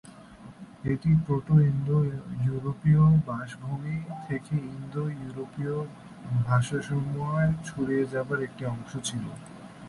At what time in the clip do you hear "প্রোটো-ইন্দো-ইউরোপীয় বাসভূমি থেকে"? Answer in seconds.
1.25-4.53